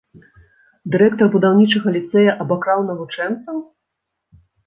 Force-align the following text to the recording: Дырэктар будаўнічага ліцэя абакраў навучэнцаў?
Дырэктар 0.95 1.27
будаўнічага 1.35 1.93
ліцэя 1.99 2.31
абакраў 2.45 2.79
навучэнцаў? 2.89 3.57